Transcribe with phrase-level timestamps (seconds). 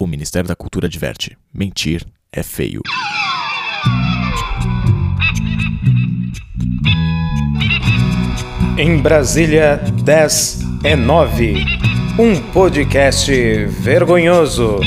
[0.00, 2.80] O Ministério da Cultura adverte: mentir é feio.
[8.78, 11.54] Em Brasília, 10 é 9.
[12.18, 13.30] Um podcast
[13.66, 14.80] vergonhoso.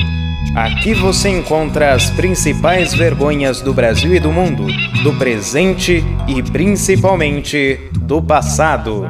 [0.56, 4.66] Aqui você encontra as principais vergonhas do Brasil e do mundo,
[5.04, 9.04] do presente e principalmente do passado.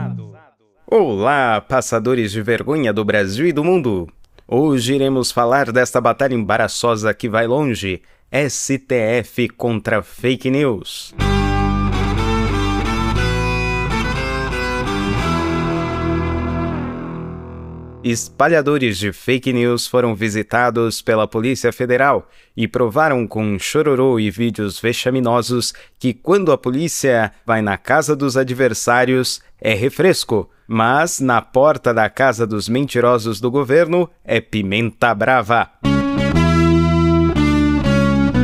[0.86, 4.10] Olá, passadores de vergonha do Brasil e do mundo.
[4.48, 11.16] Hoje iremos falar desta batalha embaraçosa que vai longe: STF contra fake news.
[18.04, 24.78] Espalhadores de fake news foram visitados pela Polícia Federal e provaram com chororô e vídeos
[24.78, 31.94] vexaminosos que quando a polícia vai na casa dos adversários é refresco, mas na porta
[31.94, 35.70] da casa dos mentirosos do governo é pimenta brava.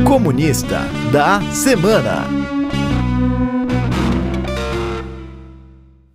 [0.06, 0.80] Comunista
[1.12, 2.59] da Semana.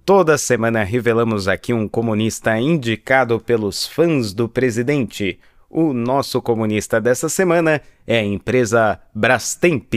[0.05, 5.39] Toda semana revelamos aqui um comunista indicado pelos fãs do presidente.
[5.67, 9.91] O nosso comunista dessa semana é a empresa Brastemp.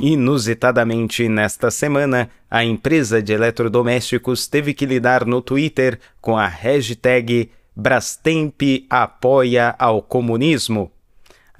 [0.00, 7.50] Inusitadamente, nesta semana, a empresa de eletrodomésticos teve que lidar no Twitter com a hashtag
[7.76, 10.90] Brastemp apoia ao comunismo.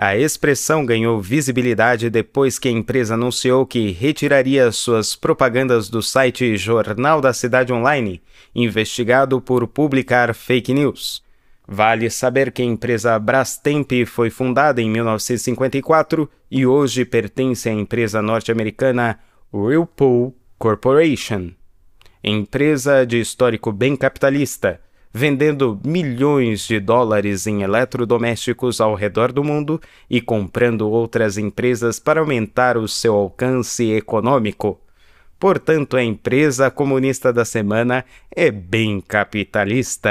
[0.03, 6.57] A expressão ganhou visibilidade depois que a empresa anunciou que retiraria suas propagandas do site
[6.57, 8.23] Jornal da Cidade Online,
[8.55, 11.23] investigado por publicar fake news.
[11.69, 18.23] Vale saber que a empresa Brastemp foi fundada em 1954 e hoje pertence à empresa
[18.23, 19.19] norte-americana
[19.53, 21.51] Whirlpool Corporation,
[22.25, 24.81] empresa de histórico bem capitalista
[25.13, 32.21] vendendo milhões de dólares em eletrodomésticos ao redor do mundo e comprando outras empresas para
[32.21, 34.81] aumentar o seu alcance econômico.
[35.39, 40.11] Portanto, a empresa comunista da semana é bem capitalista.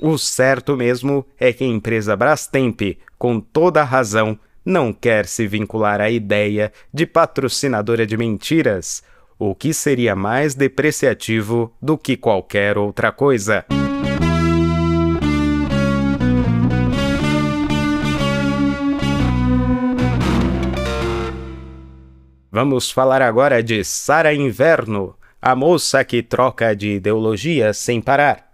[0.00, 5.46] O certo mesmo é que a empresa Brastemp, com toda a razão, não quer se
[5.46, 9.02] vincular à ideia de patrocinadora de mentiras
[9.38, 13.64] o que seria mais depreciativo do que qualquer outra coisa.
[22.54, 28.48] Vamos falar agora de Sara Inverno, a moça que troca de ideologia sem parar.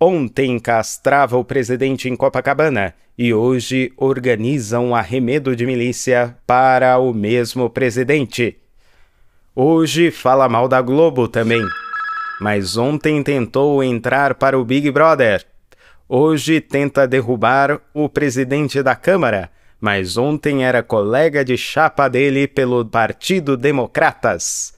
[0.00, 7.14] Ontem castrava o presidente em Copacabana e hoje organiza um arremedo de milícia para o
[7.14, 8.58] mesmo presidente.
[9.56, 11.62] Hoje fala mal da Globo também.
[12.40, 15.46] Mas ontem tentou entrar para o Big Brother.
[16.08, 19.48] Hoje tenta derrubar o presidente da Câmara,
[19.80, 24.74] mas ontem era colega de chapa dele pelo Partido Democratas.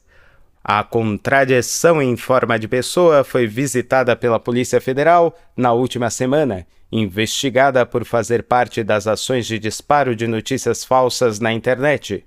[0.63, 7.87] A contradição em forma de pessoa foi visitada pela Polícia Federal na última semana, investigada
[7.87, 12.27] por fazer parte das ações de disparo de notícias falsas na internet.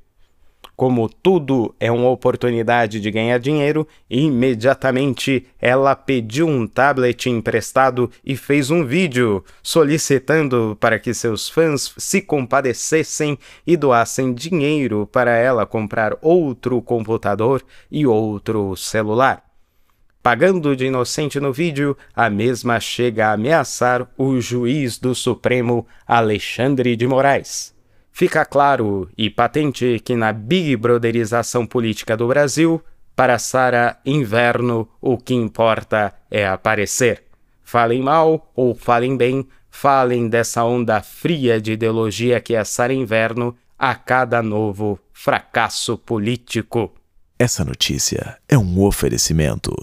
[0.79, 8.33] Como tudo é uma oportunidade de ganhar dinheiro, imediatamente ela pediu um tablet emprestado e
[8.37, 13.37] fez um vídeo solicitando para que seus fãs se compadecessem
[13.67, 19.43] e doassem dinheiro para ela comprar outro computador e outro celular.
[20.23, 26.95] Pagando de inocente no vídeo, a mesma chega a ameaçar o juiz do Supremo Alexandre
[26.95, 27.77] de Moraes.
[28.19, 32.83] Fica claro e patente que na Big Brotherização política do Brasil,
[33.15, 37.23] para Sara Inverno, o que importa é aparecer.
[37.63, 43.55] Falem mal ou falem bem, falem dessa onda fria de ideologia que é Sara Inverno
[43.77, 46.93] a cada novo fracasso político.
[47.39, 49.73] Essa notícia é um oferecimento.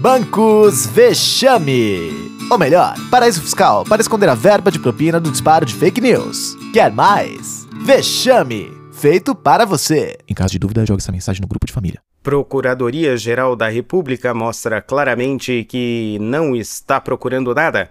[0.00, 2.35] Bancos Vexame.
[2.48, 6.56] Ou melhor, paraíso fiscal para esconder a verba de propina do disparo de fake news.
[6.72, 7.66] Quer mais?
[7.84, 8.70] Vexame!
[8.92, 10.16] Feito para você.
[10.28, 12.00] Em caso de dúvida, jogue essa mensagem no grupo de família.
[12.22, 17.90] Procuradoria-Geral da República mostra claramente que não está procurando nada.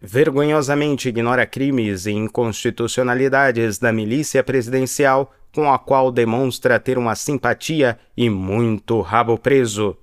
[0.00, 7.98] Vergonhosamente ignora crimes e inconstitucionalidades da milícia presidencial, com a qual demonstra ter uma simpatia
[8.16, 9.96] e muito rabo preso.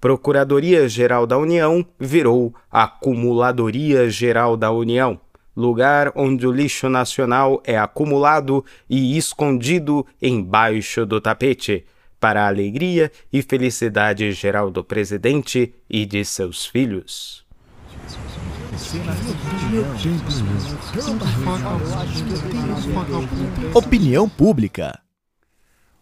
[0.00, 5.20] Procuradoria-Geral da União virou Acumuladoria Geral da União,
[5.56, 11.84] lugar onde o lixo nacional é acumulado e escondido embaixo do tapete,
[12.20, 17.44] para a alegria e felicidade geral do presidente e de seus filhos.
[23.74, 25.00] Opinião pública.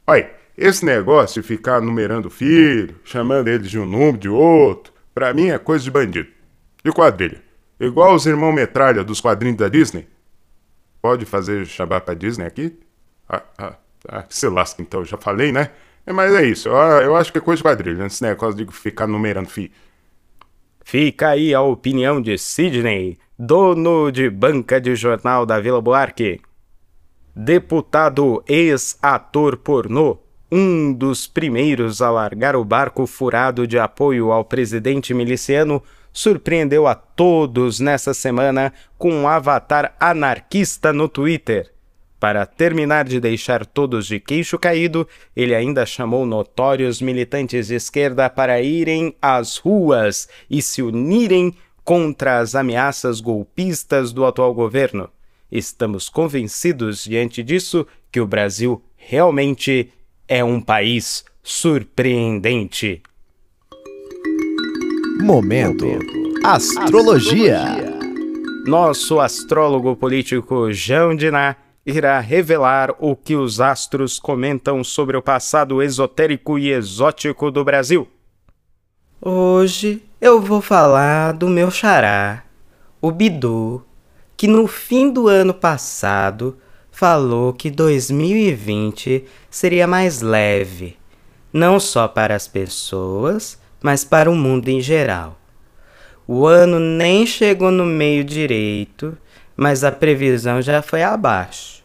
[0.06, 5.34] Olha, esse negócio de ficar numerando filho, chamando eles de um número de outro, pra
[5.34, 6.28] mim é coisa de bandido.
[6.82, 7.42] De quadrilha.
[7.78, 10.08] Igual os irmãos metralha dos quadrinhos da Disney.
[11.02, 12.78] Pode fazer chamar pra Disney aqui?
[13.28, 13.76] Ah, ah,
[14.08, 15.70] ah, se lasca então, já falei, né?
[16.06, 18.72] É, mas é isso, eu, eu acho que é coisa de quadrilha, esse negócio de
[18.72, 19.72] ficar numerando filho.
[20.84, 26.40] Fica aí a opinião de Sidney, dono de banca de jornal da Vila Buarque.
[27.34, 30.18] Deputado ex-ator pornô,
[30.50, 35.82] um dos primeiros a largar o barco furado de apoio ao presidente miliciano,
[36.12, 41.72] surpreendeu a todos nessa semana com um avatar anarquista no Twitter.
[42.18, 45.06] Para terminar de deixar todos de queixo caído,
[45.36, 51.54] ele ainda chamou notórios militantes de esquerda para irem às ruas e se unirem
[51.84, 55.10] contra as ameaças golpistas do atual governo.
[55.52, 59.92] Estamos convencidos, diante disso, que o Brasil realmente
[60.28, 63.02] é um país surpreendente.
[65.22, 65.86] Momento
[66.44, 67.76] Astrologia.
[68.66, 75.80] Nosso astrólogo político João Diná irá revelar o que os astros comentam sobre o passado
[75.80, 78.08] esotérico e exótico do Brasil.
[79.20, 82.42] Hoje eu vou falar do meu xará,
[83.00, 83.84] o Bidu,
[84.36, 86.58] que no fim do ano passado
[86.96, 90.96] falou que 2020 seria mais leve,
[91.52, 95.38] não só para as pessoas, mas para o mundo em geral.
[96.26, 99.16] O ano nem chegou no meio direito,
[99.56, 101.76] mas a previsão já foi abaixo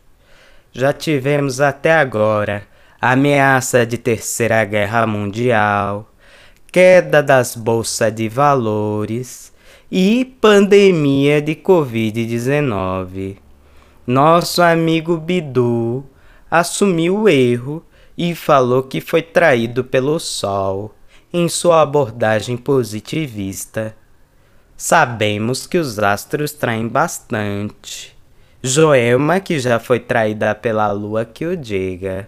[0.73, 2.63] já tivemos até agora
[2.99, 6.09] ameaça de terceira guerra mundial,
[6.71, 9.51] queda das bolsas de valores
[9.91, 13.37] e pandemia de Covid-19.
[14.06, 16.03] Nosso amigo Bidu
[16.50, 17.86] assumiu o erro
[18.18, 20.94] e falou que foi traído pelo Sol
[21.31, 23.95] em sua abordagem positivista.
[24.75, 28.19] Sabemos que os astros traem bastante
[28.63, 32.27] Joelma, que já foi traída pela lua, que o diga.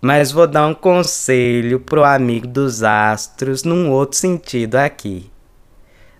[0.00, 5.30] Mas vou dar um conselho pro amigo dos astros num outro sentido aqui.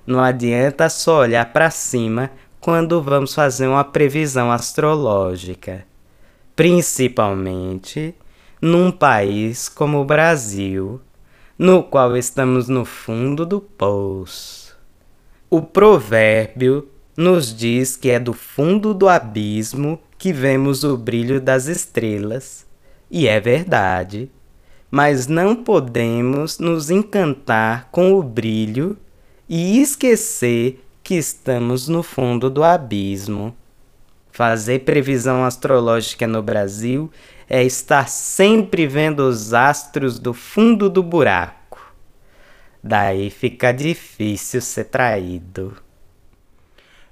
[0.07, 2.31] Não adianta só olhar para cima
[2.65, 5.85] quando vamos fazer uma previsão astrológica,
[6.57, 8.15] principalmente
[8.59, 10.99] num país como o Brasil,
[11.59, 14.75] no qual estamos no fundo do poço.
[15.51, 21.67] O provérbio nos diz que é do fundo do abismo que vemos o brilho das
[21.67, 22.65] estrelas.
[23.11, 24.31] E é verdade.
[24.91, 28.97] Mas não podemos nos encantar com o brilho
[29.47, 33.55] e esquecer que estamos no fundo do abismo.
[34.33, 37.11] Fazer previsão astrológica no Brasil
[37.49, 41.95] é estar sempre vendo os astros do fundo do buraco.
[42.83, 45.77] Daí fica difícil ser traído.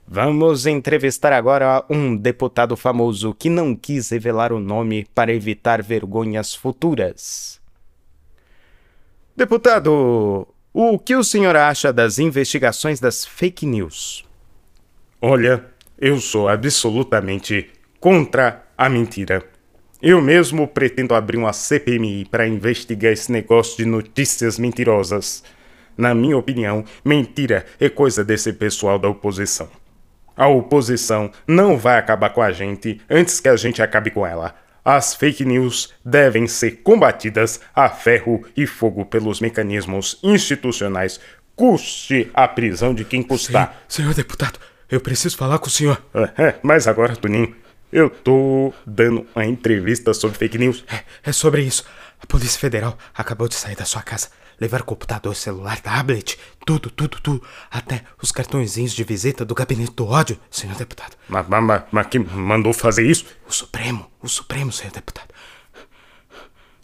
[0.08, 6.54] Vamos entrevistar agora um deputado famoso que não quis revelar o nome para evitar vergonhas
[6.54, 7.60] futuras.
[9.36, 14.24] Deputado, o que o senhor acha das investigações das fake news?
[15.20, 15.64] Olha,
[15.98, 17.70] eu sou absolutamente
[18.00, 19.44] contra a mentira.
[20.00, 25.44] Eu mesmo pretendo abrir uma CPMI para investigar esse negócio de notícias mentirosas.
[25.97, 29.68] Na minha opinião, mentira é coisa desse pessoal da oposição.
[30.35, 34.54] A oposição não vai acabar com a gente antes que a gente acabe com ela.
[34.84, 41.20] As fake news devem ser combatidas a ferro e fogo pelos mecanismos institucionais,
[41.54, 43.84] custe a prisão de quem custar.
[43.88, 44.58] Sim, senhor deputado,
[44.90, 46.02] eu preciso falar com o senhor.
[46.14, 47.54] É, é mas agora, Toninho,
[47.92, 50.84] eu tô dando uma entrevista sobre fake news.
[50.92, 51.84] É, é sobre isso.
[52.20, 54.28] A Polícia Federal acabou de sair da sua casa
[54.62, 60.07] levar computador, celular, tablet, tudo, tudo, tudo, até os cartõezinhos de visita do gabinete do
[60.07, 61.16] ódio, senhor deputado.
[61.28, 63.26] Mas, mas, mas quem mandou fazer isso?
[63.49, 65.26] O Supremo, o Supremo, senhor deputado.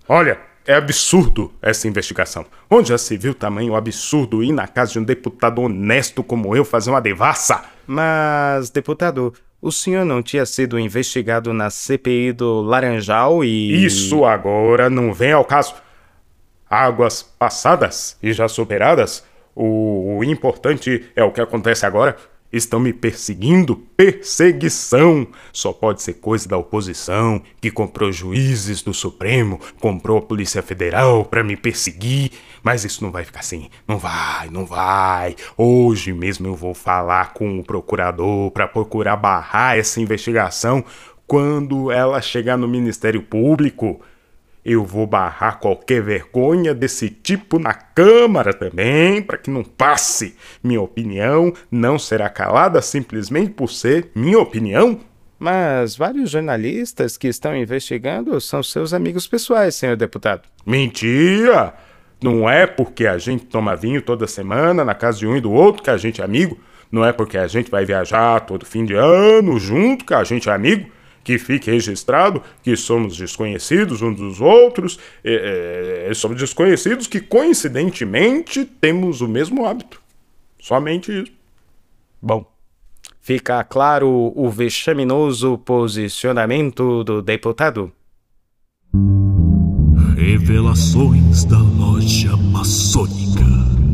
[0.08, 2.44] Olha, é absurdo essa investigação.
[2.68, 6.64] Onde já se viu tamanho absurdo ir na casa de um deputado honesto como eu
[6.64, 7.62] fazer uma devassa?
[7.86, 9.32] Mas, deputado,
[9.62, 13.84] o senhor não tinha sido investigado na CPI do Laranjal e.
[13.84, 15.74] Isso agora não vem ao caso
[16.70, 19.24] águas passadas e já superadas,
[19.60, 22.16] o, importante é o que acontece agora.
[22.50, 23.76] Estão me perseguindo?
[23.96, 25.26] Perseguição!
[25.52, 31.24] Só pode ser coisa da oposição, que comprou juízes do Supremo, comprou a Polícia Federal
[31.26, 32.30] para me perseguir.
[32.62, 33.68] Mas isso não vai ficar assim.
[33.86, 35.36] Não vai, não vai.
[35.56, 40.84] Hoje mesmo eu vou falar com o procurador para procurar barrar essa investigação
[41.26, 44.00] quando ela chegar no Ministério Público.
[44.70, 50.36] Eu vou barrar qualquer vergonha desse tipo na Câmara também, para que não passe.
[50.62, 55.00] Minha opinião não será calada simplesmente por ser minha opinião.
[55.38, 60.42] Mas vários jornalistas que estão investigando são seus amigos pessoais, senhor deputado.
[60.66, 61.72] Mentira!
[62.22, 65.50] Não é porque a gente toma vinho toda semana na casa de um e do
[65.50, 66.58] outro que a gente é amigo.
[66.92, 70.46] Não é porque a gente vai viajar todo fim de ano junto que a gente
[70.46, 70.90] é amigo
[71.22, 78.64] que fique registrado que somos desconhecidos uns dos outros, é, é, somos desconhecidos que coincidentemente
[78.64, 80.00] temos o mesmo hábito.
[80.60, 81.32] Somente isso.
[82.20, 82.44] Bom,
[83.20, 87.92] fica claro o vexaminoso posicionamento do deputado.
[90.16, 93.87] Revelações da loja maçônica.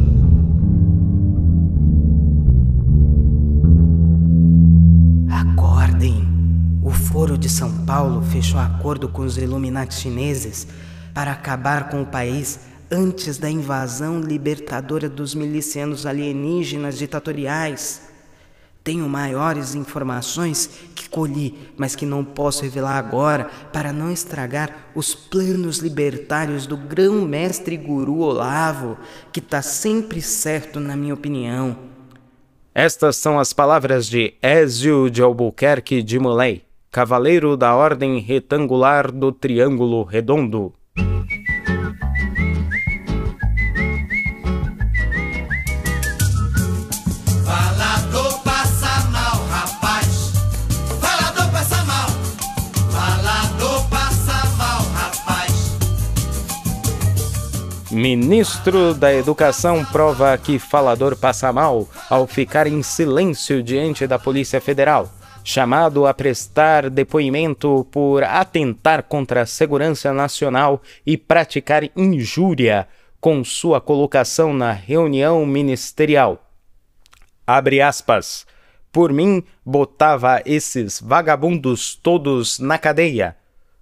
[7.24, 10.66] Foro de São Paulo fechou acordo com os Illuminati chineses
[11.14, 18.02] para acabar com o país antes da invasão libertadora dos milicianos alienígenas ditatoriais.
[18.84, 25.14] Tenho maiores informações que colhi, mas que não posso revelar agora para não estragar os
[25.14, 28.98] planos libertários do grão-mestre guru Olavo,
[29.32, 31.74] que está sempre certo na minha opinião.
[32.74, 36.63] Estas são as palavras de Ézio de Albuquerque de Muley,
[36.94, 40.72] Cavaleiro da Ordem Retangular do Triângulo Redondo.
[57.90, 64.60] Ministro da Educação prova que falador passa mal ao ficar em silêncio diante da Polícia
[64.60, 65.10] Federal
[65.44, 72.88] chamado a prestar depoimento por atentar contra a segurança nacional e praticar injúria
[73.20, 76.50] com sua colocação na reunião ministerial.
[77.46, 78.46] Abre aspas.
[78.90, 83.36] Por mim, botava esses vagabundos todos na cadeia,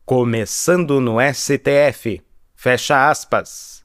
[0.04, 2.22] começando no STF.
[2.56, 3.84] Fecha aspas.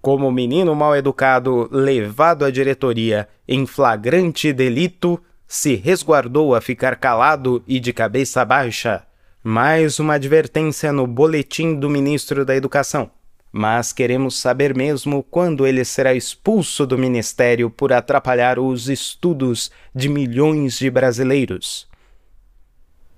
[0.00, 7.64] Como menino mal educado levado à diretoria em flagrante delito, se resguardou a ficar calado
[7.66, 9.02] e de cabeça baixa.
[9.42, 13.10] Mais uma advertência no boletim do ministro da Educação.
[13.50, 20.10] Mas queremos saber mesmo quando ele será expulso do ministério por atrapalhar os estudos de
[20.10, 21.88] milhões de brasileiros.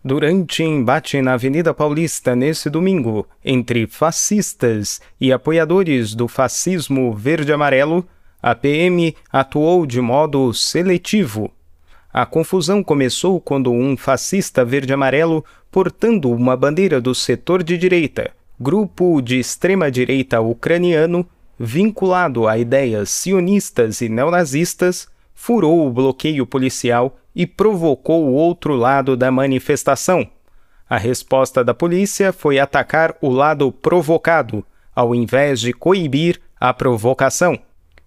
[0.05, 8.07] Durante embate na Avenida Paulista nesse domingo, entre fascistas e apoiadores do fascismo verde-amarelo,
[8.41, 11.53] a PM atuou de modo seletivo
[12.13, 19.21] a confusão começou quando um fascista verde-amarelo, portando uma bandeira do setor de direita, grupo
[19.21, 21.25] de extrema-direita ucraniano,
[21.59, 29.17] vinculado a ideias sionistas e neonazistas, furou o bloqueio policial e provocou o outro lado
[29.17, 30.27] da manifestação.
[30.89, 34.65] A resposta da polícia foi atacar o lado provocado,
[34.95, 37.57] ao invés de coibir a provocação.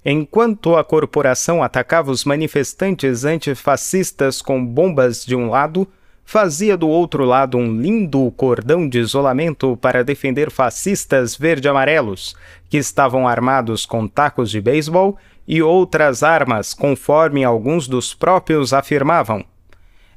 [0.05, 5.87] Enquanto a corporação atacava os manifestantes antifascistas com bombas de um lado,
[6.25, 12.35] fazia do outro lado um lindo cordão de isolamento para defender fascistas verde-amarelos,
[12.69, 15.17] que estavam armados com tacos de beisebol
[15.47, 19.45] e outras armas, conforme alguns dos próprios afirmavam.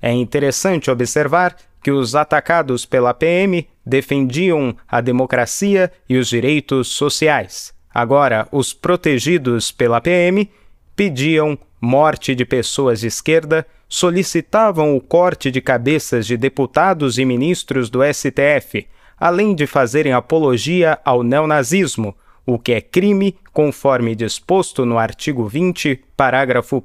[0.03, 7.76] É interessante observar que os atacados pela PM defendiam a democracia e os direitos sociais.
[7.99, 10.51] Agora, os protegidos pela PM
[10.95, 17.89] pediam morte de pessoas de esquerda, solicitavam o corte de cabeças de deputados e ministros
[17.89, 18.87] do STF,
[19.19, 26.05] além de fazerem apologia ao neonazismo, o que é crime conforme disposto no artigo 20,
[26.15, 26.83] parágrafo 1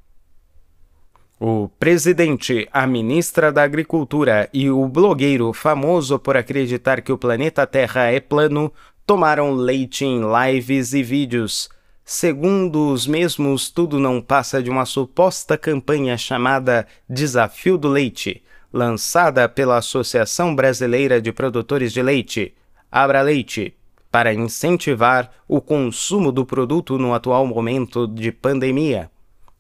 [1.40, 7.68] O presidente, a ministra da Agricultura e o blogueiro famoso por acreditar que o planeta
[7.68, 8.74] Terra é plano
[9.06, 11.70] tomaram leite em lives e vídeos.
[12.04, 18.42] Segundo os mesmos, tudo não passa de uma suposta campanha chamada Desafio do Leite,
[18.74, 22.56] lançada pela Associação Brasileira de Produtores de Leite,
[22.92, 23.76] Abra Leite,
[24.12, 29.12] para incentivar o consumo do produto no atual momento de pandemia.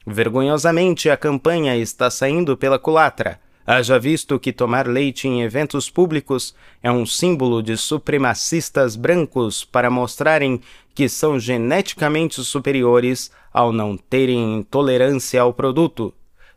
[0.09, 3.41] Vergonhosamente, a campanha está saindo pela culatra.
[3.65, 9.89] Haja visto que tomar leite em eventos públicos é um símbolo de supremacistas brancos para
[9.89, 10.61] mostrarem
[10.95, 16.13] que são geneticamente superiores ao não terem intolerância ao produto.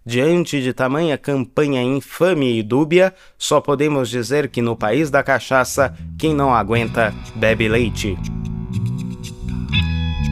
[0.07, 5.93] Diante de tamanha campanha infame e dúbia, só podemos dizer que no país da cachaça,
[6.17, 8.17] quem não aguenta bebe leite.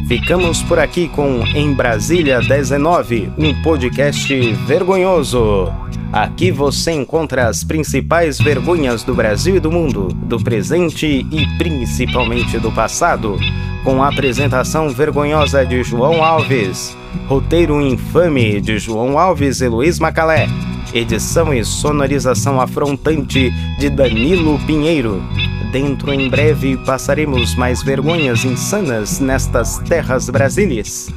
[0.08, 4.34] Ficamos por aqui com Em Brasília 19, um podcast
[4.66, 5.70] vergonhoso.
[6.12, 12.58] Aqui você encontra as principais vergonhas do Brasil e do mundo, do presente e principalmente
[12.58, 13.36] do passado,
[13.84, 16.96] com a apresentação vergonhosa de João Alves,
[17.26, 20.48] roteiro infame de João Alves e Luiz Macalé,
[20.94, 25.22] edição e sonorização afrontante de Danilo Pinheiro.
[25.70, 31.12] Dentro em breve passaremos mais vergonhas insanas nestas terras brasileiras.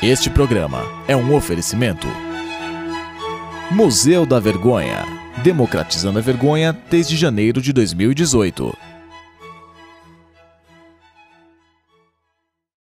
[0.00, 2.06] Este programa é um oferecimento.
[3.72, 8.87] Museu da Vergonha democratizando a vergonha desde janeiro de 2018.